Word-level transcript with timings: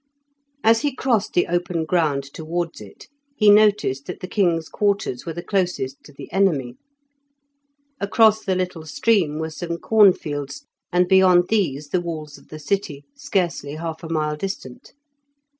As 0.63 0.81
he 0.81 0.95
crossed 0.95 1.33
the 1.33 1.45
open 1.45 1.85
ground 1.85 2.23
towards 2.23 2.81
it, 2.81 3.07
he 3.37 3.51
noticed 3.51 4.07
that 4.07 4.19
the 4.19 4.27
king's 4.27 4.67
quarters 4.67 5.27
were 5.27 5.33
the 5.33 5.43
closest 5.43 6.03
to 6.05 6.11
the 6.11 6.33
enemy. 6.33 6.75
Across 7.99 8.45
the 8.45 8.55
little 8.55 8.87
stream 8.87 9.37
were 9.37 9.51
some 9.51 9.77
corn 9.77 10.13
fields, 10.13 10.65
and 10.91 11.07
beyond 11.07 11.49
these 11.49 11.89
the 11.89 12.01
walls 12.01 12.39
of 12.39 12.47
the 12.47 12.57
city, 12.57 13.05
scarcely 13.15 13.75
half 13.75 14.01
a 14.01 14.09
mile 14.09 14.35
distant. 14.35 14.93